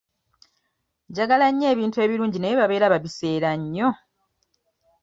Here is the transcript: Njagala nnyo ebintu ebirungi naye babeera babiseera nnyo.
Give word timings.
Njagala 1.09 1.47
nnyo 1.49 1.67
ebintu 1.73 1.97
ebirungi 2.05 2.37
naye 2.39 2.55
babeera 2.61 2.91
babiseera 2.93 3.49
nnyo. 3.61 3.89